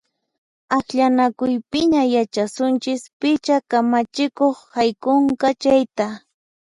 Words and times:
Akllanakuypiña 0.77 2.01
yachasunchis 2.15 3.01
picha 3.19 3.57
kamachikuq 3.69 4.55
haykunqa 4.75 5.49
chayta! 5.61 6.05